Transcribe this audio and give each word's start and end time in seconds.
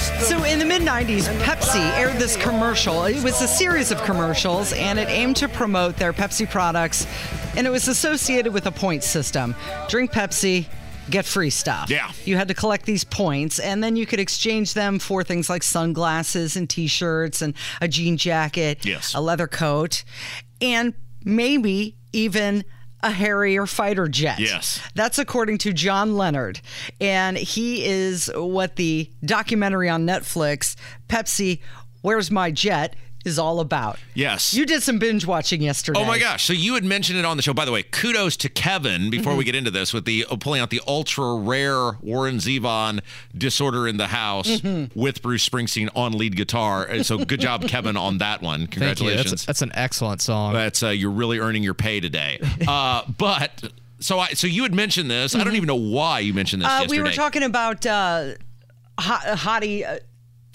So 0.00 0.42
in 0.44 0.58
the 0.58 0.64
mid 0.64 0.80
90s, 0.82 1.24
Pepsi 1.40 1.78
aired 1.98 2.16
this 2.16 2.34
commercial. 2.36 3.04
It 3.04 3.22
was 3.22 3.42
a 3.42 3.48
series 3.48 3.90
of 3.90 4.02
commercials 4.02 4.72
and 4.72 4.98
it 4.98 5.08
aimed 5.10 5.36
to 5.36 5.48
promote 5.48 5.96
their 5.96 6.12
Pepsi 6.14 6.48
products 6.48 7.06
and 7.54 7.66
it 7.66 7.70
was 7.70 7.86
associated 7.86 8.54
with 8.54 8.64
a 8.66 8.70
point 8.72 9.04
system. 9.04 9.54
Drink 9.88 10.10
Pepsi, 10.12 10.66
get 11.10 11.26
free 11.26 11.50
stuff. 11.50 11.90
Yeah. 11.90 12.10
You 12.24 12.36
had 12.36 12.48
to 12.48 12.54
collect 12.54 12.86
these 12.86 13.04
points 13.04 13.58
and 13.58 13.84
then 13.84 13.94
you 13.96 14.06
could 14.06 14.20
exchange 14.20 14.72
them 14.72 14.98
for 14.98 15.22
things 15.22 15.50
like 15.50 15.62
sunglasses 15.62 16.56
and 16.56 16.68
t-shirts 16.70 17.42
and 17.42 17.52
a 17.82 17.88
jean 17.88 18.16
jacket, 18.16 18.86
Yes. 18.86 19.12
a 19.14 19.20
leather 19.20 19.46
coat, 19.48 20.04
and 20.62 20.94
maybe 21.24 21.96
even 22.14 22.64
a 23.02 23.10
Harrier 23.10 23.66
fighter 23.66 24.08
jet. 24.08 24.38
Yes. 24.38 24.80
That's 24.94 25.18
according 25.18 25.58
to 25.58 25.72
John 25.72 26.16
Leonard. 26.16 26.60
And 27.00 27.36
he 27.36 27.84
is 27.84 28.30
what 28.34 28.76
the 28.76 29.10
documentary 29.24 29.88
on 29.88 30.06
Netflix, 30.06 30.76
Pepsi, 31.08 31.60
Where's 32.02 32.30
My 32.30 32.50
Jet, 32.50 32.96
is 33.24 33.38
all 33.38 33.60
about. 33.60 33.98
Yes. 34.14 34.54
You 34.54 34.64
did 34.64 34.82
some 34.82 34.98
binge 34.98 35.26
watching 35.26 35.60
yesterday. 35.62 36.00
Oh 36.00 36.04
my 36.04 36.18
gosh! 36.18 36.44
So 36.44 36.52
you 36.52 36.74
had 36.74 36.84
mentioned 36.84 37.18
it 37.18 37.24
on 37.24 37.36
the 37.36 37.42
show. 37.42 37.52
By 37.52 37.64
the 37.64 37.72
way, 37.72 37.82
kudos 37.82 38.36
to 38.38 38.48
Kevin. 38.48 39.10
Before 39.10 39.32
Mm-hmm. 39.32 39.38
we 39.38 39.44
get 39.44 39.54
into 39.54 39.70
this, 39.70 39.92
with 39.92 40.04
the 40.06 40.24
uh, 40.30 40.36
pulling 40.36 40.60
out 40.60 40.70
the 40.70 40.80
ultra 40.86 41.34
rare 41.36 41.92
Warren 42.00 42.36
Zevon 42.36 43.00
"Disorder 43.36 43.86
in 43.86 43.96
the 43.98 44.06
House" 44.08 44.48
Mm-hmm. 44.60 44.98
with 44.98 45.22
Bruce 45.22 45.48
Springsteen 45.48 45.88
on 45.94 46.12
lead 46.12 46.36
guitar. 46.36 46.84
And 46.84 47.04
so 47.04 47.18
good 47.24 47.40
job, 47.40 47.62
Kevin, 47.68 47.96
on 47.96 48.18
that 48.18 48.40
one. 48.42 48.60
Thank 48.66 48.74
you. 48.74 48.80
That's, 48.80 48.98
Congratulations. 49.00 49.46
that's 49.46 49.62
an 49.62 49.72
excellent 49.74 50.20
song. 50.22 50.52
That's 50.54 50.82
uh, 50.82 50.88
you're 50.88 51.10
really 51.10 51.38
earning 51.38 51.62
your 51.62 51.74
pay 51.74 52.00
today. 52.00 52.40
Uh, 52.68 53.02
but 53.18 53.72
so 54.00 54.18
I 54.18 54.28
so 54.28 54.46
you 54.46 54.62
had 54.62 54.74
mentioned 54.74 55.10
this. 55.10 55.34
I 55.34 55.42
don't 55.44 55.56
even 55.56 55.66
know 55.66 55.74
why 55.74 56.20
you 56.20 56.32
mentioned 56.32 56.62
this 56.62 56.68
Mm-hmm. 56.68 56.76
Uh, 56.78 56.82
yesterday. 56.82 57.02
we 57.02 57.08
were 57.08 57.14
talking 57.14 57.42
about 57.42 57.84
uh, 57.86 58.32
Hot- 58.98 59.22
Hottie. 59.38 60.00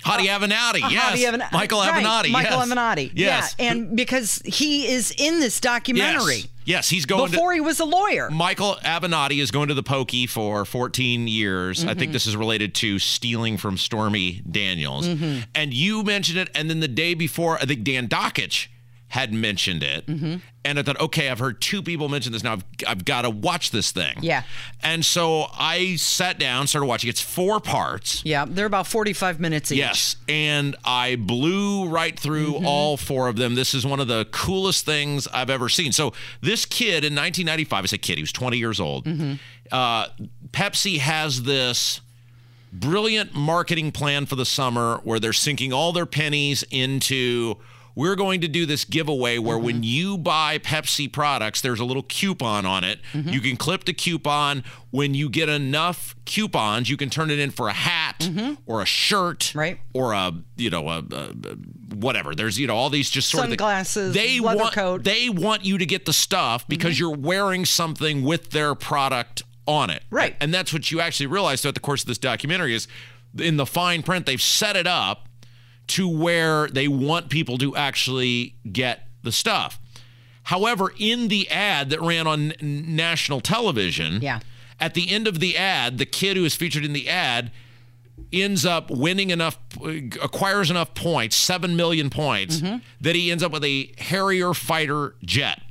Uh, 0.05 0.17
Avenatti, 0.17 0.83
uh, 0.83 0.89
yes. 0.89 1.23
Aven- 1.25 1.43
Michael 1.51 1.79
right, 1.79 2.03
Avenatti, 2.03 2.31
Michael 2.31 2.59
yes. 2.59 2.69
Avenatti. 2.69 3.11
Yes. 3.13 3.55
Yeah, 3.59 3.71
and 3.71 3.95
because 3.95 4.41
he 4.45 4.87
is 4.87 5.11
in 5.17 5.39
this 5.39 5.59
documentary 5.59 6.35
Yes, 6.35 6.47
yes 6.65 6.89
he's 6.89 7.05
going 7.05 7.31
before 7.31 7.51
to. 7.51 7.55
he 7.55 7.61
was 7.61 7.79
a 7.79 7.85
lawyer. 7.85 8.29
Michael 8.29 8.77
Avenatti 8.83 9.41
is 9.41 9.51
going 9.51 9.67
to 9.69 9.73
the 9.73 9.83
pokey 9.83 10.27
for 10.27 10.65
14 10.65 11.27
years. 11.27 11.83
I 11.83 11.87
Mm-hmm. 11.89 11.99
think 11.99 12.11
this 12.11 12.27
is 12.27 12.35
related 12.37 12.75
to 12.75 12.99
stealing 12.99 13.57
from 13.57 13.77
Stormy 13.77 14.41
Daniels. 14.49 15.07
Mm-hmm. 15.07 15.39
And 15.55 15.73
you 15.73 16.03
mentioned 16.03 16.37
it, 16.39 16.49
and 16.55 16.69
then 16.69 16.79
the 16.79 16.87
day 16.87 17.13
before, 17.13 17.57
I 17.61 17.65
think 17.65 17.83
Dan 17.83 18.07
Dakich 18.07 18.67
had 19.15 19.33
mentioned 19.33 19.81
it. 19.81 20.05
Mm-hmm. 20.07 20.35
And 20.65 20.77
I 20.79 20.81
thought, 20.83 20.99
okay, 20.99 21.29
I've 21.29 21.39
heard 21.39 21.61
two 21.61 21.81
people 21.81 22.09
mention 22.09 22.33
this 22.33 22.43
now. 22.43 22.53
I've, 22.53 22.65
I've 22.85 23.05
got 23.05 23.21
to 23.21 23.29
watch 23.29 23.71
this 23.71 23.91
thing. 23.91 24.17
Yeah. 24.21 24.43
And 24.83 25.05
so 25.05 25.45
I 25.57 25.95
sat 25.95 26.37
down, 26.37 26.67
started 26.67 26.87
watching. 26.87 27.09
It's 27.09 27.21
four 27.21 27.59
parts. 27.61 28.25
Yeah, 28.25 28.45
they're 28.45 28.65
about 28.65 28.87
45 28.87 29.39
minutes 29.39 29.71
each. 29.71 29.77
Yes, 29.77 30.15
and 30.27 30.75
I 30.83 31.15
blew 31.15 31.87
right 31.87 32.19
through 32.19 32.53
Mm-hmm. 32.55 32.65
all 32.65 32.97
four 32.97 33.27
of 33.29 33.37
them. 33.37 33.55
This 33.55 33.73
is 33.73 33.85
one 33.85 33.99
of 34.01 34.07
the 34.07 34.25
coolest 34.31 34.85
things 34.85 35.27
I've 35.27 35.49
ever 35.49 35.69
seen. 35.69 35.91
So 35.93 36.11
this 36.41 36.65
kid 36.65 37.05
in 37.05 37.13
1995, 37.15 37.83
I 37.83 37.87
say 37.87 37.97
kid, 37.97 38.17
he 38.17 38.21
was 38.23 38.31
20 38.33 38.57
years 38.57 38.79
old. 38.81 39.05
Mm-hmm. 39.05 39.33
Uh, 39.71 40.07
Pepsi 40.51 40.99
has 40.99 41.43
this 41.43 42.01
brilliant 42.73 43.33
marketing 43.33 43.91
plan 43.91 44.25
for 44.25 44.35
the 44.35 44.45
summer 44.45 44.99
where 45.03 45.19
they're 45.19 45.31
sinking 45.33 45.71
all 45.71 45.93
their 45.93 46.05
pennies 46.05 46.63
into 46.71 47.55
we're 47.95 48.15
going 48.15 48.41
to 48.41 48.47
do 48.47 48.65
this 48.65 48.83
giveaway 48.83 49.37
where 49.37 49.57
when 49.57 49.75
mm-hmm. 49.75 49.83
you 49.83 50.17
buy 50.17 50.59
Pepsi 50.59 51.11
products, 51.11 51.61
there's 51.61 51.79
a 51.79 51.85
little 51.85 52.03
coupon 52.03 52.65
on 52.65 52.83
it. 52.83 52.99
Mm-hmm. 53.13 53.29
You 53.29 53.39
can 53.39 53.57
clip 53.57 53.85
the 53.85 53.93
coupon. 53.93 54.63
When 54.91 55.13
you 55.13 55.29
get 55.29 55.49
enough 55.49 56.15
coupons, 56.25 56.89
you 56.89 56.97
can 56.97 57.09
turn 57.09 57.29
it 57.29 57.39
in 57.39 57.51
for 57.51 57.67
a 57.67 57.73
hat 57.73 58.19
mm-hmm. 58.19 58.53
or 58.65 58.81
a 58.81 58.85
shirt, 58.85 59.53
Right. 59.55 59.79
Or 59.93 60.13
a 60.13 60.31
you 60.57 60.69
know 60.69 60.87
a, 60.87 60.99
a, 60.99 61.33
whatever. 61.95 62.35
There's 62.35 62.59
you 62.59 62.67
know 62.67 62.75
all 62.75 62.89
these 62.89 63.09
just 63.09 63.29
sort 63.29 63.47
Sunglasses, 63.47 64.09
of 64.09 64.13
they 64.13 64.39
leather 64.39 64.59
want 64.59 64.73
coat. 64.73 65.03
they 65.03 65.29
want 65.29 65.65
you 65.65 65.77
to 65.77 65.85
get 65.85 66.05
the 66.05 66.13
stuff 66.13 66.67
because 66.67 66.99
you're 66.99 67.15
wearing 67.15 67.65
something 67.65 68.23
with 68.23 68.51
their 68.51 68.75
product 68.75 69.43
on 69.67 69.89
it, 69.89 70.03
Right. 70.11 70.35
And 70.39 70.53
that's 70.53 70.71
what 70.71 70.91
you 70.91 71.01
actually 71.01 71.27
realize 71.27 71.61
throughout 71.61 71.73
the 71.73 71.79
course 71.79 72.03
of 72.03 72.07
this 72.07 72.19
documentary 72.19 72.75
is 72.75 72.87
in 73.37 73.57
the 73.57 73.65
fine 73.65 74.03
print 74.03 74.25
they've 74.25 74.41
set 74.41 74.75
it 74.75 74.87
up 74.87 75.27
to 75.87 76.07
where 76.07 76.67
they 76.67 76.87
want 76.87 77.29
people 77.29 77.57
to 77.59 77.75
actually 77.75 78.55
get 78.71 79.07
the 79.23 79.31
stuff. 79.31 79.79
However, 80.43 80.93
in 80.97 81.27
the 81.27 81.49
ad 81.49 81.89
that 81.89 82.01
ran 82.01 82.27
on 82.27 82.53
national 82.61 83.41
television, 83.41 84.21
Yeah. 84.21 84.39
at 84.79 84.93
the 84.93 85.09
end 85.09 85.27
of 85.27 85.39
the 85.39 85.57
ad, 85.57 85.97
the 85.97 86.05
kid 86.05 86.37
who 86.37 86.45
is 86.45 86.55
featured 86.55 86.85
in 86.85 86.93
the 86.93 87.09
ad 87.09 87.51
ends 88.31 88.65
up 88.65 88.89
winning 88.89 89.29
enough, 89.29 89.57
acquires 90.21 90.69
enough 90.69 90.93
points, 90.93 91.35
7 91.35 91.75
million 91.75 92.09
points, 92.09 92.57
mm-hmm. 92.57 92.77
that 93.01 93.15
he 93.15 93.31
ends 93.31 93.43
up 93.43 93.51
with 93.51 93.63
a 93.63 93.91
Harrier 93.97 94.53
fighter 94.53 95.15
jet. 95.23 95.61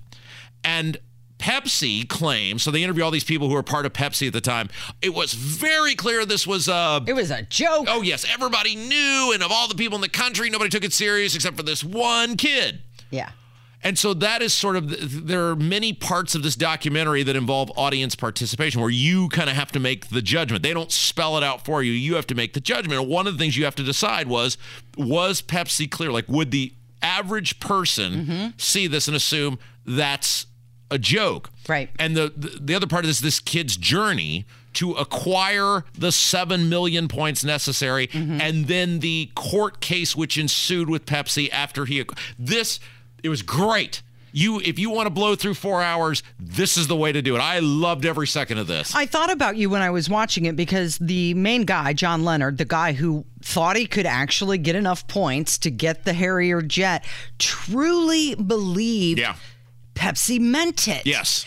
And 0.62 0.98
Pepsi 1.44 2.08
claims, 2.08 2.62
so 2.62 2.70
they 2.70 2.82
interview 2.82 3.04
all 3.04 3.10
these 3.10 3.22
people 3.22 3.48
who 3.48 3.54
were 3.54 3.62
part 3.62 3.84
of 3.84 3.92
Pepsi 3.92 4.26
at 4.28 4.32
the 4.32 4.40
time. 4.40 4.70
It 5.02 5.12
was 5.12 5.34
very 5.34 5.94
clear 5.94 6.24
this 6.24 6.46
was 6.46 6.68
a 6.68 7.04
It 7.06 7.12
was 7.12 7.30
a 7.30 7.42
joke. 7.42 7.84
Oh 7.86 8.00
yes, 8.00 8.24
everybody 8.32 8.74
knew, 8.74 9.32
and 9.34 9.42
of 9.42 9.52
all 9.52 9.68
the 9.68 9.74
people 9.74 9.94
in 9.96 10.00
the 10.00 10.08
country, 10.08 10.48
nobody 10.48 10.70
took 10.70 10.84
it 10.84 10.94
serious 10.94 11.34
except 11.34 11.58
for 11.58 11.62
this 11.62 11.84
one 11.84 12.38
kid. 12.38 12.80
Yeah. 13.10 13.28
And 13.82 13.98
so 13.98 14.14
that 14.14 14.40
is 14.40 14.54
sort 14.54 14.76
of 14.76 15.26
there 15.26 15.50
are 15.50 15.54
many 15.54 15.92
parts 15.92 16.34
of 16.34 16.42
this 16.42 16.56
documentary 16.56 17.22
that 17.24 17.36
involve 17.36 17.70
audience 17.76 18.14
participation 18.14 18.80
where 18.80 18.88
you 18.88 19.28
kind 19.28 19.50
of 19.50 19.56
have 19.56 19.70
to 19.72 19.80
make 19.80 20.08
the 20.08 20.22
judgment. 20.22 20.62
They 20.62 20.72
don't 20.72 20.90
spell 20.90 21.36
it 21.36 21.44
out 21.44 21.66
for 21.66 21.82
you. 21.82 21.92
You 21.92 22.14
have 22.14 22.26
to 22.28 22.34
make 22.34 22.54
the 22.54 22.60
judgment. 22.60 22.98
And 22.98 23.10
one 23.10 23.26
of 23.26 23.34
the 23.34 23.38
things 23.38 23.54
you 23.54 23.66
have 23.66 23.74
to 23.74 23.82
decide 23.82 24.28
was 24.28 24.56
was 24.96 25.42
Pepsi 25.42 25.90
clear? 25.90 26.10
Like 26.10 26.26
would 26.26 26.52
the 26.52 26.72
average 27.02 27.60
person 27.60 28.12
mm-hmm. 28.14 28.46
see 28.56 28.86
this 28.86 29.08
and 29.08 29.14
assume 29.14 29.58
that's 29.84 30.46
a 30.90 30.98
joke? 30.98 31.50
Right. 31.68 31.90
And 31.98 32.16
the, 32.16 32.32
the 32.36 32.58
the 32.60 32.74
other 32.74 32.86
part 32.86 33.04
of 33.04 33.08
this 33.08 33.20
this 33.20 33.40
kid's 33.40 33.76
journey 33.76 34.46
to 34.74 34.92
acquire 34.92 35.84
the 35.96 36.10
7 36.10 36.68
million 36.68 37.06
points 37.06 37.44
necessary 37.44 38.08
mm-hmm. 38.08 38.40
and 38.40 38.66
then 38.66 38.98
the 38.98 39.30
court 39.36 39.80
case 39.80 40.16
which 40.16 40.36
ensued 40.36 40.90
with 40.90 41.06
Pepsi 41.06 41.48
after 41.52 41.84
he 41.84 42.04
this 42.38 42.80
it 43.22 43.28
was 43.28 43.42
great. 43.42 44.02
You 44.32 44.60
if 44.60 44.80
you 44.80 44.90
want 44.90 45.06
to 45.06 45.10
blow 45.10 45.36
through 45.36 45.54
4 45.54 45.80
hours, 45.80 46.24
this 46.40 46.76
is 46.76 46.88
the 46.88 46.96
way 46.96 47.12
to 47.12 47.22
do 47.22 47.36
it. 47.36 47.38
I 47.38 47.60
loved 47.60 48.04
every 48.04 48.26
second 48.26 48.58
of 48.58 48.66
this. 48.66 48.92
I 48.94 49.06
thought 49.06 49.30
about 49.30 49.56
you 49.56 49.70
when 49.70 49.80
I 49.80 49.90
was 49.90 50.10
watching 50.10 50.46
it 50.46 50.56
because 50.56 50.98
the 50.98 51.34
main 51.34 51.62
guy, 51.62 51.92
John 51.92 52.24
Leonard, 52.24 52.58
the 52.58 52.64
guy 52.64 52.92
who 52.92 53.24
thought 53.42 53.76
he 53.76 53.86
could 53.86 54.06
actually 54.06 54.58
get 54.58 54.74
enough 54.74 55.06
points 55.06 55.56
to 55.58 55.70
get 55.70 56.04
the 56.04 56.12
Harrier 56.12 56.62
jet, 56.62 57.04
truly 57.38 58.34
believed 58.34 59.20
yeah. 59.20 59.36
Pepsi 59.94 60.40
meant 60.40 60.88
it. 60.88 61.06
Yes. 61.06 61.44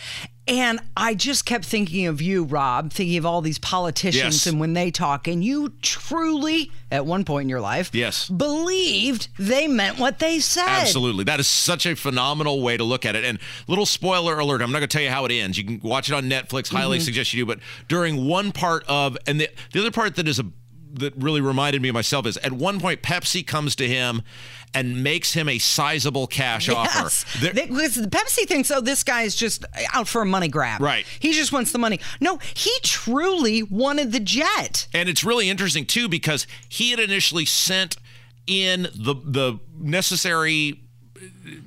And 0.48 0.80
I 0.96 1.14
just 1.14 1.44
kept 1.44 1.66
thinking 1.66 2.06
of 2.06 2.22
you, 2.22 2.42
Rob, 2.44 2.90
thinking 2.90 3.18
of 3.18 3.26
all 3.26 3.42
these 3.42 3.58
politicians 3.58 4.34
Yes. 4.34 4.46
and 4.46 4.58
when 4.58 4.72
they 4.72 4.90
talk, 4.90 5.28
and 5.28 5.44
you 5.44 5.74
truly, 5.82 6.72
at 6.90 7.04
one 7.04 7.24
point 7.24 7.42
in 7.42 7.48
your 7.50 7.60
life, 7.60 7.90
Yes. 7.92 8.30
believed 8.30 9.28
they 9.38 9.68
meant 9.68 9.98
what 9.98 10.20
they 10.20 10.40
said. 10.40 10.66
Absolutely. 10.66 11.24
That 11.24 11.38
is 11.38 11.46
such 11.46 11.84
a 11.84 11.94
phenomenal 11.94 12.62
way 12.62 12.78
to 12.78 12.84
look 12.84 13.04
at 13.04 13.14
it. 13.14 13.24
And 13.24 13.38
little 13.66 13.84
spoiler 13.84 14.38
alert, 14.38 14.62
I'm 14.62 14.72
not 14.72 14.78
going 14.78 14.88
to 14.88 14.96
tell 14.96 15.02
you 15.02 15.10
how 15.10 15.26
it 15.26 15.32
ends. 15.32 15.58
You 15.58 15.64
can 15.64 15.80
watch 15.80 16.08
it 16.08 16.14
on 16.14 16.30
Netflix. 16.30 16.72
Highly 16.72 16.96
mm-hmm. 16.96 17.04
suggest 17.04 17.34
you 17.34 17.42
do. 17.44 17.46
But 17.46 17.58
during 17.88 18.26
one 18.26 18.50
part 18.50 18.84
of, 18.88 19.18
and 19.26 19.38
the, 19.38 19.50
the 19.72 19.80
other 19.80 19.90
part 19.90 20.16
that 20.16 20.26
is 20.26 20.38
a, 20.38 20.46
that 20.94 21.14
really 21.16 21.40
reminded 21.40 21.82
me 21.82 21.88
of 21.88 21.94
myself 21.94 22.26
is 22.26 22.36
at 22.38 22.52
one 22.52 22.80
point 22.80 23.02
Pepsi 23.02 23.46
comes 23.46 23.76
to 23.76 23.86
him 23.88 24.22
and 24.74 25.02
makes 25.02 25.32
him 25.32 25.48
a 25.48 25.58
sizable 25.58 26.26
cash 26.26 26.68
Yes. 26.68 26.76
offer. 27.24 27.38
There- 27.40 27.52
They- 27.52 27.66
because 27.66 27.96
Pepsi 28.06 28.46
thinks, 28.46 28.70
oh, 28.70 28.80
this 28.80 29.02
guy 29.02 29.22
is 29.22 29.34
just 29.34 29.64
out 29.94 30.08
for 30.08 30.22
a 30.22 30.26
money 30.26 30.48
grab. 30.48 30.80
Right. 30.80 31.06
He 31.20 31.32
just 31.32 31.52
wants 31.52 31.72
the 31.72 31.78
money. 31.78 32.00
No, 32.20 32.38
he 32.54 32.70
truly 32.82 33.62
wanted 33.62 34.12
the 34.12 34.20
jet. 34.20 34.86
And 34.92 35.08
it's 35.08 35.24
really 35.24 35.48
interesting 35.48 35.86
too 35.86 36.08
because 36.08 36.46
he 36.68 36.90
had 36.90 37.00
initially 37.00 37.44
sent 37.46 37.96
in 38.46 38.88
the 38.94 39.14
the 39.24 39.58
necessary 39.78 40.80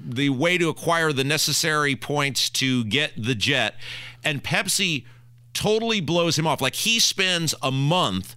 the 0.03 0.29
way 0.29 0.57
to 0.57 0.69
acquire 0.69 1.11
the 1.13 1.23
necessary 1.23 1.95
points 1.95 2.49
to 2.49 2.83
get 2.85 3.11
the 3.17 3.35
jet, 3.35 3.75
and 4.23 4.43
Pepsi 4.43 5.05
totally 5.53 5.99
blows 6.01 6.37
him 6.39 6.47
off. 6.47 6.61
Like 6.61 6.75
he 6.75 6.99
spends 6.99 7.53
a 7.61 7.71
month 7.71 8.35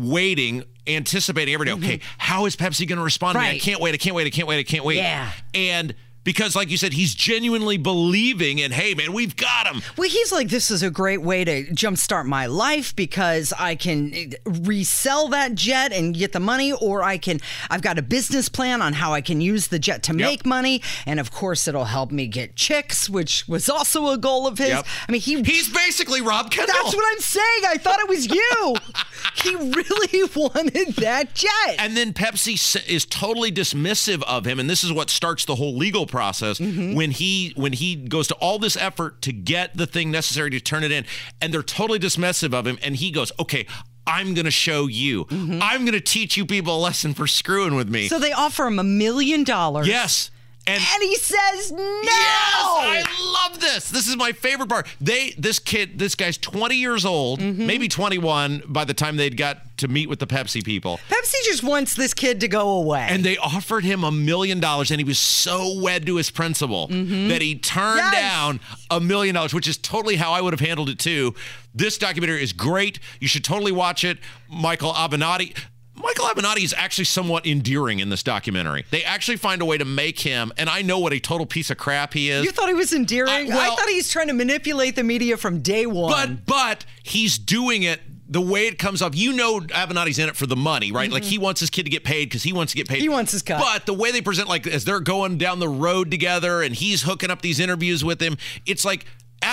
waiting, 0.00 0.64
anticipating 0.86 1.54
every 1.54 1.66
day. 1.66 1.72
Okay, 1.72 2.00
how 2.18 2.46
is 2.46 2.56
Pepsi 2.56 2.86
going 2.88 2.98
to 2.98 3.04
respond 3.04 3.36
to 3.36 3.40
me? 3.40 3.44
I 3.46 3.48
Mm-hmm. 3.50 3.54
Right. 3.54 3.62
can't 3.62 3.80
wait. 3.80 3.94
I 3.94 3.98
can't 3.98 4.16
wait. 4.16 4.26
I 4.26 4.30
can't 4.30 4.48
wait. 4.48 4.58
I 4.58 4.62
can't 4.62 4.84
wait. 4.84 4.96
Yeah. 4.96 5.30
And 5.54 5.94
because, 6.24 6.54
like 6.54 6.70
you 6.70 6.76
said, 6.76 6.92
he's 6.92 7.14
genuinely 7.14 7.78
believing 7.78 8.58
in, 8.58 8.72
hey, 8.72 8.94
man, 8.94 9.12
we've 9.12 9.36
got 9.36 9.66
him. 9.66 9.82
Well, 9.96 10.08
he's 10.08 10.32
like, 10.32 10.48
this 10.48 10.70
is 10.70 10.82
a 10.82 10.90
great 10.90 11.22
way 11.22 11.44
to 11.44 11.64
jumpstart 11.66 12.26
my 12.26 12.46
life 12.46 12.94
because 12.94 13.52
I 13.58 13.74
can 13.74 14.12
eh, 14.14 14.30
resell 14.44 15.28
that 15.28 15.54
jet 15.54 15.92
and 15.92 16.14
get 16.14 16.32
the 16.32 16.40
money, 16.40 16.72
or 16.72 17.02
I 17.02 17.18
can, 17.18 17.40
I've 17.70 17.82
got 17.82 17.98
a 17.98 18.02
business 18.02 18.48
plan 18.48 18.82
on 18.82 18.92
how 18.92 19.14
I 19.14 19.20
can 19.20 19.40
use 19.40 19.68
the 19.68 19.78
jet 19.78 20.02
to 20.04 20.12
make 20.12 20.44
money. 20.44 20.82
And 21.06 21.18
of 21.18 21.30
course, 21.30 21.66
it'll 21.66 21.86
help 21.86 22.10
me 22.10 22.26
get 22.26 22.54
chicks, 22.54 23.08
which 23.08 23.48
was 23.48 23.68
also 23.68 24.08
a 24.08 24.18
goal 24.18 24.46
of 24.46 24.58
his. 24.58 24.68
Yep. 24.68 24.86
I 25.08 25.12
mean, 25.12 25.20
he. 25.20 25.42
He's 25.42 25.72
basically 25.72 26.20
Rob 26.20 26.50
Kendall. 26.50 26.74
that's 26.74 26.94
what 26.94 27.04
I'm 27.12 27.20
saying. 27.20 27.62
I 27.66 27.76
thought 27.78 27.98
it 28.00 28.08
was 28.08 28.28
you. 28.28 28.76
he 29.42 29.56
really 29.56 30.30
wanted 30.36 30.94
that 30.96 31.34
jet. 31.34 31.76
And 31.78 31.96
then 31.96 32.12
Pepsi 32.12 32.86
is 32.88 33.06
totally 33.06 33.50
dismissive 33.50 34.22
of 34.24 34.46
him, 34.46 34.60
and 34.60 34.68
this 34.68 34.84
is 34.84 34.92
what 34.92 35.10
starts 35.10 35.44
the 35.44 35.54
whole 35.54 35.76
legal 35.76 36.06
process 36.10 36.58
Mm-hmm. 36.58 36.94
when 36.94 37.10
he 37.12 37.52
when 37.56 37.72
he 37.72 37.94
goes 37.96 38.28
to 38.28 38.34
all 38.34 38.58
this 38.58 38.76
effort 38.76 39.22
to 39.22 39.32
get 39.32 39.76
the 39.76 39.86
thing 39.86 40.10
necessary 40.10 40.50
to 40.50 40.60
turn 40.60 40.84
it 40.84 40.92
in, 40.92 41.04
and 41.40 41.54
they're 41.54 41.62
totally 41.62 41.98
dismissive 41.98 42.52
of 42.52 42.66
him, 42.66 42.78
and 42.82 42.96
he 42.96 43.10
goes, 43.10 43.32
"Okay." 43.38 43.66
I'm 44.06 44.34
going 44.34 44.46
to 44.46 44.50
show 44.50 44.88
you. 44.88 45.26
I'm 45.30 45.82
going 45.84 45.92
to 45.92 46.00
teach 46.00 46.36
you 46.36 46.44
people 46.44 46.74
a 46.76 46.80
lesson 46.80 47.14
for 47.14 47.28
screwing 47.28 47.76
with 47.76 47.88
me. 47.88 48.06
Mm-hmm. 48.06 48.08
so 48.08 48.18
they 48.18 48.32
offer 48.32 48.66
him 48.66 48.78
a 48.80 48.82
million 48.82 49.44
dollars. 49.44 49.86
yes. 49.86 50.30
And 50.70 50.82
And 50.94 51.02
he 51.02 51.16
says 51.16 51.72
no. 51.72 52.00
Yes, 52.02 52.64
I 52.64 53.48
love 53.48 53.60
this. 53.60 53.90
This 53.90 54.06
is 54.06 54.16
my 54.16 54.32
favorite 54.32 54.68
part. 54.68 54.86
They, 55.00 55.30
this 55.38 55.58
kid, 55.58 55.98
this 55.98 56.14
guy's 56.14 56.38
20 56.38 56.74
years 56.76 57.04
old, 57.04 57.40
Mm-hmm. 57.40 57.66
maybe 57.66 57.88
21 57.88 58.62
by 58.66 58.84
the 58.84 58.94
time 58.94 59.16
they'd 59.16 59.36
got 59.36 59.76
to 59.78 59.88
meet 59.88 60.08
with 60.08 60.18
the 60.18 60.26
Pepsi 60.26 60.62
people. 60.64 60.98
Pepsi 61.08 61.34
just 61.44 61.62
wants 61.62 61.94
this 61.94 62.12
kid 62.12 62.40
to 62.40 62.48
go 62.48 62.68
away. 62.70 63.06
And 63.08 63.24
they 63.24 63.36
offered 63.38 63.82
him 63.84 64.04
a 64.04 64.10
million 64.12 64.60
dollars, 64.60 64.90
and 64.90 65.00
he 65.00 65.04
was 65.04 65.18
so 65.18 65.80
wed 65.80 66.04
to 66.06 66.16
his 66.16 66.30
principle 66.30 66.86
that 66.88 67.40
he 67.40 67.58
turned 67.58 67.96
Yes. 67.96 68.12
down 68.12 68.60
a 68.90 69.00
million 69.00 69.34
dollars, 69.34 69.54
which 69.54 69.66
is 69.68 69.78
totally 69.78 70.16
how 70.16 70.32
I 70.32 70.40
would 70.40 70.52
have 70.52 70.60
handled 70.60 70.88
it 70.90 70.98
too. 70.98 71.34
This 71.74 71.96
documentary 71.98 72.42
is 72.42 72.52
great. 72.52 72.98
You 73.20 73.28
should 73.28 73.44
totally 73.44 73.72
watch 73.72 74.04
it. 74.04 74.18
Michael 74.48 74.92
Avenatti. 74.92 75.56
Michael 76.02 76.26
Avenatti 76.26 76.64
is 76.64 76.74
actually 76.76 77.04
somewhat 77.04 77.46
endearing 77.46 77.98
in 78.00 78.08
this 78.10 78.22
documentary. 78.22 78.84
They 78.90 79.04
actually 79.04 79.36
find 79.36 79.62
a 79.62 79.64
way 79.64 79.78
to 79.78 79.84
make 79.84 80.20
him, 80.20 80.52
and 80.56 80.68
I 80.68 80.82
know 80.82 80.98
what 80.98 81.12
a 81.12 81.20
total 81.20 81.46
piece 81.46 81.70
of 81.70 81.76
crap 81.78 82.14
he 82.14 82.30
is. 82.30 82.44
You 82.44 82.50
thought 82.52 82.68
he 82.68 82.74
was 82.74 82.92
endearing? 82.92 83.52
I- 83.52 83.70
I, 83.70 83.76
thought 83.76 83.88
he's 83.88 84.10
trying 84.10 84.28
to 84.28 84.32
manipulate 84.32 84.96
the 84.96 85.04
media 85.04 85.36
from 85.36 85.60
day 85.60 85.86
one. 85.86 86.42
But 86.46 86.46
but 86.46 86.84
he's 87.02 87.38
doing 87.38 87.82
it 87.82 88.00
the 88.28 88.40
way 88.40 88.68
it 88.68 88.78
comes 88.78 89.02
off. 89.02 89.14
You 89.14 89.32
know, 89.32 89.60
Avenatti's 89.60 90.18
in 90.18 90.28
it 90.28 90.36
for 90.36 90.46
the 90.46 90.56
money, 90.56 90.92
right? 90.92 91.10
Like 91.10 91.24
he 91.24 91.36
wants 91.36 91.60
his 91.60 91.68
kid 91.68 91.82
to 91.84 91.90
get 91.90 92.04
paid 92.04 92.26
because 92.26 92.44
he 92.44 92.52
wants 92.52 92.72
to 92.72 92.76
get 92.76 92.88
paid. 92.88 92.96
Mm-hmm. 92.96 93.02
He 93.02 93.08
wants 93.08 93.32
his 93.32 93.42
cut. 93.42 93.60
But 93.60 93.86
the 93.86 93.94
way 93.94 94.12
they 94.12 94.20
present, 94.20 94.48
like 94.48 94.66
as 94.66 94.84
they're 94.84 95.00
going 95.00 95.36
down 95.36 95.58
the 95.58 95.68
road 95.68 96.10
together, 96.10 96.62
and 96.62 96.74
he's 96.74 97.02
hooking 97.02 97.30
up 97.30 97.42
these 97.42 97.58
interviews 97.60 98.04
with 98.04 98.20
him, 98.20 98.36
it's 98.66 98.84
like. 98.84 99.04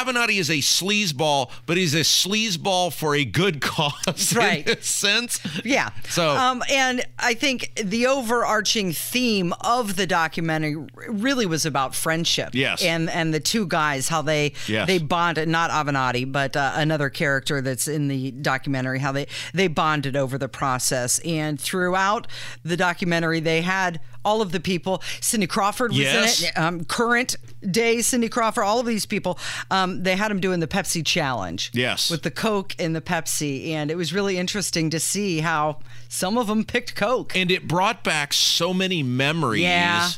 Avenatti 0.05 0.39
is 0.39 0.49
a 0.49 0.57
sleazeball, 0.59 1.49
but 1.65 1.77
he's 1.77 1.93
a 1.95 2.01
sleazeball 2.01 2.93
for 2.93 3.15
a 3.15 3.25
good 3.25 3.61
cause 3.61 4.33
Right. 4.35 4.83
sense. 4.83 5.39
yeah. 5.65 5.89
So- 6.09 6.35
um, 6.35 6.61
and 6.69 7.03
I 7.19 7.33
think 7.33 7.71
the 7.83 8.07
overarching 8.07 8.91
theme 8.93 9.53
of 9.61 9.95
the 9.95 10.05
documentary 10.07 10.75
really 11.07 11.45
was 11.45 11.65
about 11.65 11.95
friendship. 11.95 12.49
Yes. 12.53 12.83
And 12.83 13.09
and 13.09 13.33
the 13.33 13.39
two 13.39 13.65
guys, 13.67 14.07
how 14.09 14.21
they 14.21 14.53
Yes. 14.67 14.87
they 14.87 14.99
bonded. 14.99 15.47
Not 15.49 15.71
Avenatti, 15.71 16.29
but 16.31 16.55
uh, 16.55 16.73
another 16.75 17.09
character 17.09 17.61
that's 17.61 17.87
in 17.87 18.07
the 18.07 18.31
documentary. 18.31 18.99
How 18.99 19.11
they 19.11 19.27
they 19.53 19.67
bonded 19.67 20.15
over 20.15 20.37
the 20.37 20.49
process. 20.49 21.19
And 21.19 21.59
throughout 21.59 22.27
the 22.63 22.77
documentary, 22.77 23.39
they 23.39 23.61
had 23.61 23.99
all 24.27 24.41
of 24.41 24.51
the 24.51 24.59
people. 24.59 25.01
Cindy 25.21 25.47
Crawford 25.47 25.91
was 25.91 25.99
Yes. 25.99 26.41
in 26.41 26.47
it. 26.49 26.57
Um, 26.57 26.83
current 26.85 27.35
day 27.71 28.01
Cindy 28.01 28.29
Crawford. 28.29 28.63
All 28.65 28.79
of 28.79 28.85
these 28.85 29.05
people. 29.05 29.39
Um, 29.71 30.03
they 30.03 30.15
had 30.15 30.29
him 30.31 30.39
doing 30.39 30.59
the 30.59 30.67
Pepsi 30.67 31.05
challenge. 31.05 31.71
Yes. 31.73 32.09
With 32.11 32.23
the 32.23 32.31
Coke 32.31 32.75
and 32.77 32.95
the 32.95 33.01
Pepsi, 33.01 33.69
and 33.71 33.89
it 33.89 33.95
was 33.95 34.13
really 34.13 34.37
interesting 34.37 34.89
to 34.91 34.99
see 34.99 35.39
how 35.39 35.79
some 36.09 36.37
of 36.37 36.47
them 36.47 36.63
picked 36.65 36.95
Coke. 36.95 37.35
and 37.35 37.49
it 37.51 37.67
brought 37.67 38.03
back 38.03 38.33
so 38.33 38.73
many 38.73 39.01
memories 39.03 39.61
Yeah. 39.63 40.09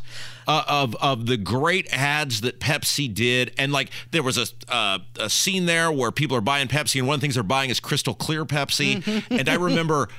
uh, 0.47 0.63
of 0.67 0.95
of 0.95 1.25
the 1.27 1.37
great 1.37 1.87
ads 1.93 2.41
that 2.41 2.59
Pepsi 2.59 3.13
did, 3.13 3.51
and 3.57 3.71
like 3.71 3.89
there 4.11 4.23
was 4.23 4.37
a 4.37 4.47
uh, 4.73 4.99
a 5.19 5.29
scene 5.29 5.65
there 5.67 5.91
where 5.91 6.11
people 6.11 6.35
are 6.35 6.41
buying 6.41 6.67
Pepsi, 6.67 6.97
and 6.99 7.07
one 7.07 7.15
of 7.15 7.21
the 7.21 7.25
things 7.25 7.35
they're 7.35 7.43
buying 7.43 7.69
is 7.69 7.79
Crystal 7.79 8.13
Clear 8.15 8.45
Pepsi, 8.45 9.23
and 9.29 9.47
I 9.47 9.55
remember. 9.55 10.09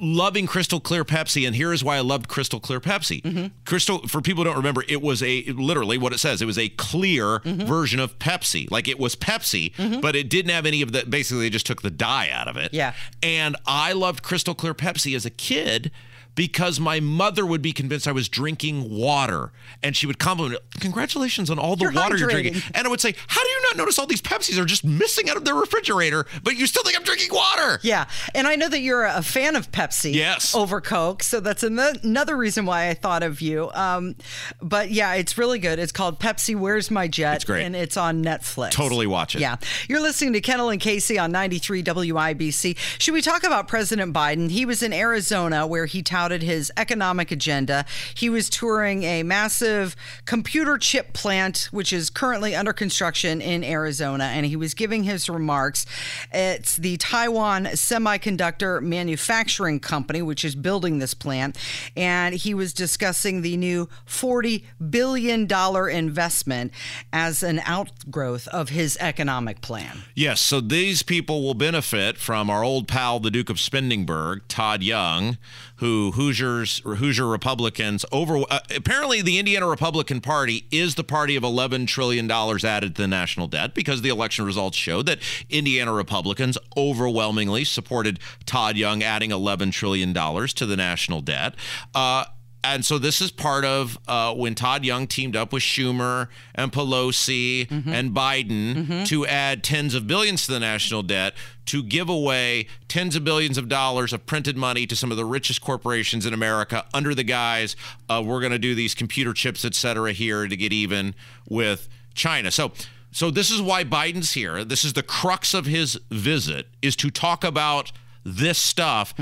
Loving 0.00 0.46
Crystal 0.46 0.80
Clear 0.80 1.04
Pepsi, 1.04 1.46
and 1.46 1.54
here 1.54 1.72
is 1.72 1.82
why 1.82 1.96
I 1.96 2.00
loved 2.00 2.28
Crystal 2.28 2.60
Clear 2.60 2.80
Pepsi. 2.80 3.22
Mm-hmm. 3.22 3.46
Crystal, 3.64 4.06
for 4.06 4.20
people 4.20 4.42
who 4.42 4.50
don't 4.50 4.56
remember, 4.56 4.84
it 4.88 5.02
was 5.02 5.22
a 5.22 5.44
literally 5.44 5.98
what 5.98 6.12
it 6.12 6.18
says. 6.18 6.42
It 6.42 6.46
was 6.46 6.58
a 6.58 6.68
clear 6.70 7.40
mm-hmm. 7.40 7.66
version 7.66 8.00
of 8.00 8.18
Pepsi, 8.18 8.70
like 8.70 8.88
it 8.88 8.98
was 8.98 9.16
Pepsi, 9.16 9.74
mm-hmm. 9.74 10.00
but 10.00 10.16
it 10.16 10.28
didn't 10.28 10.50
have 10.50 10.66
any 10.66 10.82
of 10.82 10.92
the. 10.92 11.04
Basically, 11.06 11.42
they 11.42 11.50
just 11.50 11.66
took 11.66 11.82
the 11.82 11.90
dye 11.90 12.28
out 12.30 12.48
of 12.48 12.56
it. 12.56 12.72
Yeah. 12.72 12.94
And 13.22 13.56
I 13.66 13.92
loved 13.92 14.22
Crystal 14.22 14.54
Clear 14.54 14.74
Pepsi 14.74 15.14
as 15.16 15.24
a 15.24 15.30
kid 15.30 15.90
because 16.36 16.78
my 16.78 17.00
mother 17.00 17.44
would 17.44 17.62
be 17.62 17.72
convinced 17.72 18.06
I 18.06 18.12
was 18.12 18.28
drinking 18.28 18.94
water. 18.94 19.50
And 19.82 19.96
she 19.96 20.06
would 20.06 20.20
compliment, 20.20 20.60
Congratulations 20.78 21.50
on 21.50 21.58
all 21.58 21.74
the 21.74 21.84
You're 21.84 21.92
water 21.92 22.16
you're 22.16 22.30
drinking. 22.30 22.62
And 22.74 22.86
I 22.86 22.90
would 22.90 23.00
say, 23.00 23.14
How 23.26 23.42
do 23.42 23.48
you 23.48 23.55
not 23.70 23.76
notice 23.76 23.98
all 23.98 24.06
these 24.06 24.22
Pepsis 24.22 24.58
are 24.58 24.64
just 24.64 24.84
missing 24.84 25.28
out 25.30 25.36
of 25.36 25.44
their 25.44 25.54
refrigerator, 25.54 26.26
but 26.42 26.56
you 26.56 26.66
still 26.66 26.82
think 26.82 26.96
I'm 26.96 27.02
drinking 27.04 27.28
water? 27.32 27.78
Yeah, 27.82 28.06
and 28.34 28.46
I 28.46 28.56
know 28.56 28.68
that 28.68 28.80
you're 28.80 29.04
a 29.04 29.22
fan 29.22 29.56
of 29.56 29.70
Pepsi. 29.72 30.14
Yes. 30.14 30.54
Over 30.54 30.80
Coke, 30.80 31.22
so 31.22 31.40
that's 31.40 31.62
an- 31.62 31.78
another 31.78 32.36
reason 32.36 32.66
why 32.66 32.88
I 32.88 32.94
thought 32.94 33.22
of 33.22 33.40
you. 33.40 33.70
Um, 33.72 34.16
but 34.62 34.90
yeah, 34.90 35.14
it's 35.14 35.36
really 35.38 35.58
good. 35.58 35.78
It's 35.78 35.92
called 35.92 36.20
Pepsi. 36.20 36.54
Where's 36.56 36.90
My 36.90 37.08
Jet? 37.08 37.36
It's 37.36 37.44
great. 37.44 37.64
and 37.64 37.74
it's 37.76 37.96
on 37.96 38.22
Netflix. 38.24 38.70
Totally 38.70 39.06
watch 39.06 39.34
it. 39.34 39.40
Yeah, 39.40 39.56
you're 39.88 40.00
listening 40.00 40.32
to 40.34 40.40
Kendall 40.40 40.70
and 40.70 40.80
Casey 40.80 41.18
on 41.18 41.32
93 41.32 41.82
WIBC. 41.82 42.76
Should 43.00 43.14
we 43.14 43.22
talk 43.22 43.44
about 43.44 43.68
President 43.68 44.14
Biden? 44.14 44.50
He 44.50 44.64
was 44.64 44.82
in 44.82 44.92
Arizona 44.92 45.66
where 45.66 45.86
he 45.86 46.02
touted 46.02 46.42
his 46.42 46.72
economic 46.76 47.30
agenda. 47.30 47.84
He 48.14 48.28
was 48.28 48.48
touring 48.48 49.02
a 49.02 49.22
massive 49.22 49.96
computer 50.24 50.78
chip 50.78 51.12
plant, 51.12 51.68
which 51.70 51.92
is 51.92 52.10
currently 52.10 52.54
under 52.54 52.72
construction 52.72 53.40
in 53.40 53.55
Arizona, 53.64 54.24
and 54.24 54.46
he 54.46 54.56
was 54.56 54.74
giving 54.74 55.04
his 55.04 55.28
remarks. 55.28 55.86
It's 56.32 56.76
the 56.76 56.96
Taiwan 56.96 57.64
Semiconductor 57.66 58.82
Manufacturing 58.82 59.80
Company, 59.80 60.22
which 60.22 60.44
is 60.44 60.54
building 60.54 60.98
this 60.98 61.14
plant, 61.14 61.58
and 61.96 62.34
he 62.34 62.54
was 62.54 62.72
discussing 62.72 63.42
the 63.42 63.56
new 63.56 63.88
$40 64.06 64.64
billion 64.90 65.46
investment 65.90 66.72
as 67.12 67.42
an 67.42 67.60
outgrowth 67.64 68.48
of 68.48 68.70
his 68.70 68.96
economic 69.00 69.60
plan. 69.60 70.02
Yes, 70.14 70.40
so 70.40 70.60
these 70.60 71.02
people 71.02 71.42
will 71.42 71.54
benefit 71.54 72.18
from 72.18 72.50
our 72.50 72.62
old 72.62 72.88
pal, 72.88 73.20
the 73.20 73.30
Duke 73.30 73.50
of 73.50 73.56
Spendingburg, 73.56 74.42
Todd 74.48 74.82
Young, 74.82 75.38
who 75.76 76.12
Hoosiers 76.12 76.78
Hoosier 76.84 77.26
Republicans 77.26 78.04
over. 78.10 78.38
Uh, 78.50 78.60
apparently, 78.74 79.22
the 79.22 79.38
Indiana 79.38 79.66
Republican 79.66 80.20
Party 80.20 80.66
is 80.70 80.94
the 80.94 81.04
party 81.04 81.36
of 81.36 81.42
11 81.42 81.86
trillion 81.86 82.26
dollars 82.26 82.64
added 82.64 82.96
to 82.96 83.02
the 83.02 83.08
national 83.08 83.45
debt 83.48 83.74
because 83.74 84.02
the 84.02 84.08
election 84.08 84.44
results 84.44 84.76
showed 84.76 85.06
that 85.06 85.18
Indiana 85.50 85.92
Republicans 85.92 86.58
overwhelmingly 86.76 87.64
supported 87.64 88.18
Todd 88.44 88.76
Young 88.76 89.02
adding 89.02 89.30
11 89.30 89.70
trillion 89.70 90.12
dollars 90.12 90.52
to 90.54 90.66
the 90.66 90.76
national 90.76 91.20
debt. 91.20 91.54
Uh, 91.94 92.24
and 92.64 92.84
so 92.84 92.98
this 92.98 93.20
is 93.20 93.30
part 93.30 93.64
of 93.64 93.96
uh, 94.08 94.34
when 94.34 94.56
Todd 94.56 94.84
Young 94.84 95.06
teamed 95.06 95.36
up 95.36 95.52
with 95.52 95.62
Schumer 95.62 96.26
and 96.54 96.72
Pelosi 96.72 97.70
and 97.94 98.10
Biden 98.10 99.06
to 99.06 99.24
add 99.24 99.62
tens 99.62 99.94
of 99.94 100.08
billions 100.08 100.46
to 100.46 100.52
the 100.52 100.58
national 100.58 101.02
debt 101.04 101.34
to 101.66 101.82
give 101.82 102.08
away 102.08 102.66
tens 102.88 103.14
of 103.14 103.22
billions 103.22 103.56
of 103.56 103.68
dollars 103.68 104.12
of 104.12 104.26
printed 104.26 104.56
money 104.56 104.84
to 104.86 104.96
some 104.96 105.12
of 105.12 105.16
the 105.16 105.24
richest 105.24 105.60
corporations 105.60 106.26
in 106.26 106.34
America 106.34 106.84
under 106.92 107.14
the 107.14 107.22
guise 107.22 107.76
of 108.08 108.26
we're 108.26 108.40
going 108.40 108.52
to 108.52 108.58
do 108.58 108.74
these 108.74 108.94
computer 108.96 109.32
chips, 109.32 109.64
et 109.64 109.74
cetera, 109.74 110.12
here 110.12 110.48
to 110.48 110.56
get 110.56 110.72
even 110.72 111.14
with 111.48 111.88
China. 112.14 112.50
So. 112.50 112.72
So 113.16 113.30
this 113.30 113.50
is 113.50 113.62
why 113.62 113.82
Biden's 113.82 114.34
here. 114.34 114.62
This 114.62 114.84
is 114.84 114.92
the 114.92 115.02
crux 115.02 115.54
of 115.54 115.64
his 115.64 115.98
visit 116.10 116.66
is 116.82 116.94
to 116.96 117.10
talk 117.10 117.44
about 117.44 117.90
this 118.24 118.58
stuff 118.58 119.14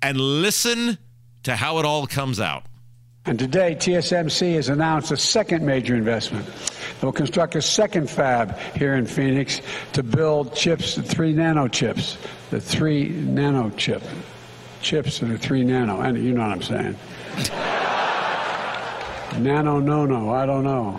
and 0.00 0.18
listen 0.18 0.96
to 1.42 1.54
how 1.54 1.78
it 1.78 1.84
all 1.84 2.06
comes 2.06 2.40
out. 2.40 2.64
And 3.26 3.38
today, 3.38 3.74
TSMC 3.74 4.54
has 4.54 4.70
announced 4.70 5.10
a 5.10 5.18
second 5.18 5.66
major 5.66 5.94
investment. 5.94 6.48
It 6.48 7.02
will 7.02 7.12
construct 7.12 7.56
a 7.56 7.60
second 7.60 8.08
fab 8.08 8.56
here 8.74 8.94
in 8.94 9.04
Phoenix 9.04 9.60
to 9.92 10.02
build 10.02 10.54
chips, 10.54 10.94
three 10.96 11.34
nano 11.34 11.68
chips, 11.68 12.16
the 12.48 12.58
three 12.58 13.10
nano 13.10 13.68
chip, 13.76 14.02
chips 14.80 15.18
that 15.18 15.30
are 15.30 15.36
three 15.36 15.62
nano. 15.62 16.00
And 16.00 16.16
you 16.16 16.32
know 16.32 16.40
what 16.40 16.52
I'm 16.52 16.62
saying. 16.62 16.96
Nano, 19.42 19.80
no, 19.80 20.06
no. 20.06 20.30
I 20.30 20.46
don't 20.46 20.64
know. 20.64 20.98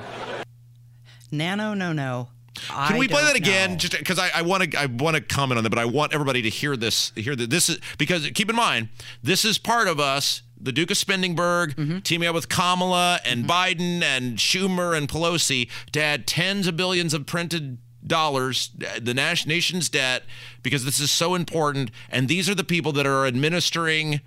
Nano, 1.31 1.73
no, 1.73 1.93
no. 1.93 2.29
Can 2.69 2.97
we 2.97 3.07
play 3.07 3.21
that 3.23 3.35
again? 3.35 3.77
Just 3.77 3.97
because 3.97 4.17
I 4.17 4.41
want 4.41 4.71
to, 4.71 4.79
I 4.79 4.87
want 4.87 5.15
to 5.15 5.21
comment 5.21 5.57
on 5.59 5.63
that, 5.63 5.69
but 5.69 5.77
I 5.77 5.85
want 5.85 6.13
everybody 6.13 6.41
to 6.41 6.49
hear 6.49 6.75
this. 6.75 7.11
Hear 7.15 7.35
that 7.35 7.49
this 7.51 7.69
is 7.69 7.79
because 7.99 8.27
keep 8.31 8.49
in 8.49 8.55
mind 8.55 8.89
this 9.21 9.45
is 9.45 9.57
part 9.59 9.87
of 9.87 9.99
us. 9.99 10.41
The 10.59 10.71
Duke 10.71 10.89
of 10.89 10.97
Spendingburg 10.97 11.75
Mm-hmm. 11.75 11.99
teaming 11.99 12.27
up 12.27 12.33
with 12.33 12.49
Kamala 12.49 13.19
and 13.23 13.45
Biden 13.45 14.01
and 14.01 14.37
Schumer 14.39 14.97
and 14.97 15.07
Pelosi 15.07 15.69
to 15.91 16.01
add 16.01 16.25
tens 16.25 16.65
of 16.65 16.75
billions 16.75 17.13
of 17.13 17.27
printed 17.27 17.77
dollars, 18.05 18.71
the 18.99 19.13
nation's 19.13 19.87
debt, 19.89 20.23
because 20.63 20.83
this 20.83 20.99
is 20.99 21.11
so 21.11 21.35
important. 21.35 21.91
And 22.09 22.27
these 22.27 22.49
are 22.49 22.55
the 22.55 22.63
people 22.63 22.91
that 22.93 23.05
are 23.05 23.27
administering 23.27 24.21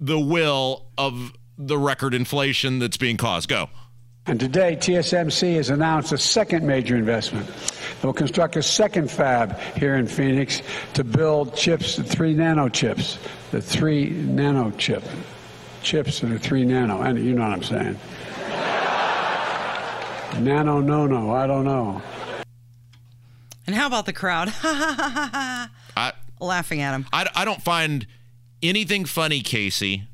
the 0.00 0.18
will 0.18 0.86
of 0.96 1.34
the 1.58 1.76
record 1.76 2.14
inflation 2.14 2.78
that's 2.78 2.96
being 2.96 3.18
caused. 3.18 3.48
Go. 3.50 3.68
And 4.28 4.40
today, 4.40 4.74
TSMC 4.74 5.54
has 5.54 5.70
announced 5.70 6.12
a 6.12 6.18
second 6.18 6.66
major 6.66 6.96
investment. 6.96 7.48
It 7.48 8.04
will 8.04 8.12
construct 8.12 8.56
a 8.56 8.62
second 8.62 9.08
fab 9.08 9.58
here 9.76 9.94
in 9.94 10.08
Phoenix 10.08 10.62
to 10.94 11.04
build 11.04 11.54
chips, 11.54 11.96
the 11.96 12.02
three 12.02 12.34
nano 12.34 12.68
chips, 12.68 13.18
the 13.52 13.62
three 13.62 14.10
nano 14.10 14.72
chip, 14.72 15.04
chips 15.82 16.20
that 16.20 16.32
are 16.32 16.38
three 16.38 16.64
nano. 16.64 17.02
And 17.02 17.18
you 17.24 17.34
know 17.34 17.42
what 17.42 17.52
I'm 17.52 17.62
saying. 17.62 17.98
Nano, 20.42 20.80
no, 20.80 21.06
no. 21.06 21.30
I 21.30 21.46
don't 21.46 21.64
know. 21.64 22.02
And 23.66 23.76
how 23.76 23.86
about 23.86 24.06
the 24.06 24.12
crowd? 24.12 24.52
I, 24.62 26.12
Laughing 26.40 26.80
at 26.82 26.94
him. 26.94 27.06
I, 27.12 27.28
I 27.34 27.44
don't 27.44 27.62
find 27.62 28.06
anything 28.62 29.04
funny, 29.04 29.40
Casey, 29.40 30.08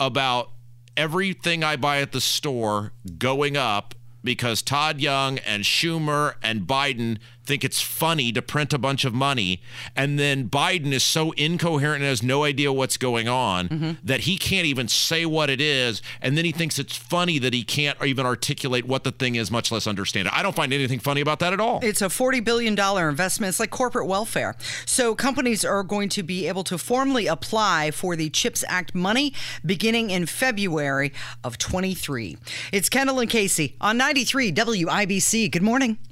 about 0.00 0.50
everything 0.98 1.62
I 1.62 1.76
buy 1.76 2.00
at 2.00 2.10
the 2.10 2.20
store 2.20 2.92
going 3.18 3.56
up 3.56 3.94
because 4.24 4.62
Todd 4.62 5.00
Young 5.00 5.38
and 5.38 5.62
Schumer 5.62 6.34
and 6.42 6.62
Biden 6.62 7.18
think 7.48 7.64
it's 7.64 7.80
funny 7.80 8.30
to 8.32 8.42
print 8.42 8.72
a 8.74 8.78
bunch 8.78 9.04
of 9.04 9.14
money. 9.14 9.60
And 9.96 10.18
then 10.18 10.48
Biden 10.48 10.92
is 10.92 11.02
so 11.02 11.32
incoherent 11.32 12.02
and 12.02 12.08
has 12.08 12.22
no 12.22 12.44
idea 12.44 12.72
what's 12.72 12.98
going 12.98 13.26
on 13.26 13.68
mm-hmm. 13.68 13.90
that 14.04 14.20
he 14.20 14.36
can't 14.36 14.66
even 14.66 14.86
say 14.86 15.24
what 15.24 15.48
it 15.48 15.60
is. 15.60 16.02
And 16.20 16.36
then 16.36 16.44
he 16.44 16.52
thinks 16.52 16.78
it's 16.78 16.96
funny 16.96 17.38
that 17.38 17.54
he 17.54 17.64
can't 17.64 18.00
even 18.04 18.26
articulate 18.26 18.86
what 18.86 19.02
the 19.02 19.10
thing 19.10 19.34
is, 19.34 19.50
much 19.50 19.72
less 19.72 19.86
understand 19.86 20.28
it. 20.28 20.34
I 20.34 20.42
don't 20.42 20.54
find 20.54 20.72
anything 20.72 20.98
funny 20.98 21.22
about 21.22 21.38
that 21.40 21.54
at 21.54 21.60
all. 21.60 21.80
It's 21.82 22.02
a 22.02 22.06
$40 22.06 22.44
billion 22.44 22.78
investment. 22.78 23.48
It's 23.48 23.60
like 23.60 23.70
corporate 23.70 24.06
welfare. 24.06 24.54
So 24.84 25.14
companies 25.14 25.64
are 25.64 25.82
going 25.82 26.10
to 26.10 26.22
be 26.22 26.46
able 26.46 26.64
to 26.64 26.76
formally 26.76 27.26
apply 27.26 27.92
for 27.92 28.14
the 28.14 28.28
CHIPS 28.28 28.62
Act 28.68 28.94
money 28.94 29.32
beginning 29.64 30.10
in 30.10 30.26
February 30.26 31.12
of 31.42 31.56
23. 31.56 32.36
It's 32.72 32.90
Kendall 32.90 33.20
and 33.20 33.30
Casey 33.30 33.76
on 33.80 33.96
93 33.96 34.52
WIBC. 34.52 35.50
Good 35.50 35.62
morning. 35.62 35.98